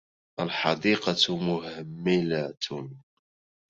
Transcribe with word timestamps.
الحديقة 0.39 1.35
مهملة. 1.37 2.53